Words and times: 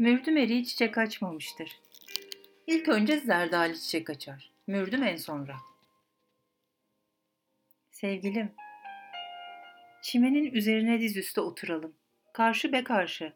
Mürdüm 0.00 0.36
eriği 0.36 0.66
çiçek 0.66 0.98
açmamıştır. 0.98 1.80
İlk 2.66 2.88
önce 2.88 3.20
zerdali 3.20 3.80
çiçek 3.80 4.10
açar. 4.10 4.50
Mürdüm 4.66 5.02
en 5.02 5.16
sonra. 5.16 5.56
Sevgilim, 7.90 8.52
çimenin 10.02 10.52
üzerine 10.52 11.00
dizüstü 11.00 11.40
oturalım. 11.40 11.94
Karşı 12.32 12.72
be 12.72 12.84
karşı. 12.84 13.32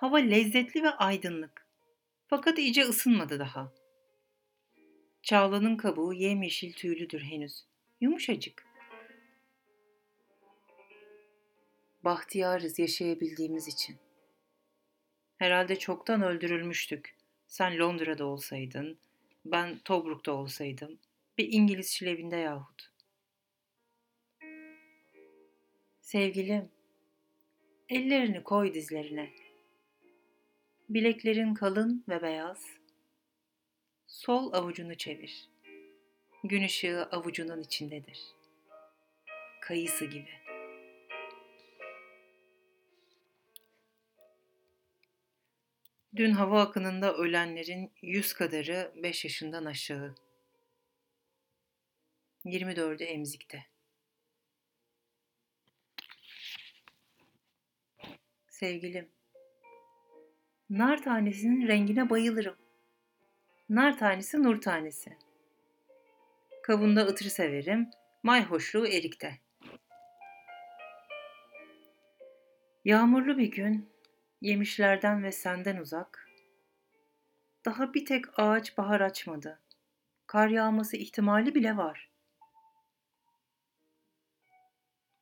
Hava 0.00 0.18
lezzetli 0.18 0.82
ve 0.82 0.90
aydınlık. 0.90 1.66
Fakat 2.28 2.58
iyice 2.58 2.82
ısınmadı 2.82 3.38
daha. 3.38 3.72
Çağlanın 5.22 5.76
kabuğu 5.76 6.12
yemyeşil 6.12 6.72
tüylüdür 6.72 7.20
henüz. 7.20 7.64
Yumuşacık. 8.00 8.66
Bahtiyarız 12.04 12.78
yaşayabildiğimiz 12.78 13.68
için. 13.68 13.96
Herhalde 15.42 15.78
çoktan 15.78 16.22
öldürülmüştük. 16.22 17.16
Sen 17.46 17.78
Londra'da 17.78 18.24
olsaydın, 18.24 18.98
ben 19.44 19.78
Tobruk'ta 19.78 20.32
olsaydım, 20.32 20.98
bir 21.38 21.52
İngiliz 21.52 21.88
şilevinde 21.88 22.36
yahut. 22.36 22.92
Sevgilim, 26.00 26.70
ellerini 27.88 28.42
koy 28.42 28.74
dizlerine. 28.74 29.30
Bileklerin 30.88 31.54
kalın 31.54 32.04
ve 32.08 32.22
beyaz. 32.22 32.66
Sol 34.06 34.52
avucunu 34.52 34.94
çevir. 34.94 35.48
Gün 36.44 36.64
ışığı 36.64 37.02
avucunun 37.02 37.62
içindedir. 37.62 38.20
Kayısı 39.60 40.04
gibi. 40.04 40.41
Dün 46.16 46.32
hava 46.32 46.62
akınında 46.62 47.14
ölenlerin 47.14 47.92
yüz 48.02 48.32
kadarı 48.32 48.92
beş 49.02 49.24
yaşından 49.24 49.64
aşağı. 49.64 50.14
24'ü 52.44 53.04
emzikte. 53.04 53.64
Sevgilim, 58.48 59.08
nar 60.70 61.02
tanesinin 61.02 61.68
rengine 61.68 62.10
bayılırım. 62.10 62.56
Nar 63.68 63.98
tanesi 63.98 64.42
nur 64.42 64.60
tanesi. 64.60 65.16
Kavunda 66.62 67.00
ıtır 67.00 67.24
severim, 67.24 67.90
mayhoşluğu 68.22 68.86
erikte. 68.86 69.38
Yağmurlu 72.84 73.38
bir 73.38 73.50
gün, 73.50 73.91
yemişlerden 74.42 75.22
ve 75.22 75.32
senden 75.32 75.76
uzak. 75.76 76.28
Daha 77.64 77.94
bir 77.94 78.06
tek 78.06 78.38
ağaç 78.38 78.78
bahar 78.78 79.00
açmadı. 79.00 79.62
Kar 80.26 80.48
yağması 80.48 80.96
ihtimali 80.96 81.54
bile 81.54 81.76
var. 81.76 82.10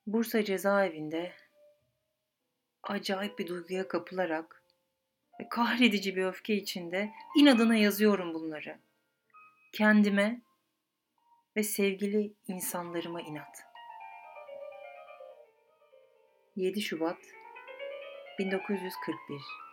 Bursa 0.06 0.44
cezaevinde 0.44 1.32
acayip 2.82 3.38
bir 3.38 3.46
duyguya 3.46 3.88
kapılarak 3.88 4.64
ve 5.40 5.48
kahredici 5.48 6.16
bir 6.16 6.24
öfke 6.24 6.54
içinde 6.54 7.10
inadına 7.36 7.76
yazıyorum 7.76 8.34
bunları. 8.34 8.78
Kendime 9.72 10.42
ve 11.56 11.62
sevgili 11.62 12.34
insanlarıma 12.48 13.20
inat. 13.20 13.64
7 16.56 16.82
Şubat 16.82 17.39
1941 18.44 19.69